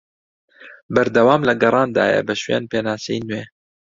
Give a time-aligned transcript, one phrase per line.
[0.93, 3.43] بەردەوام لە گەڕاندایە بە شوێن پێناسەی نوێ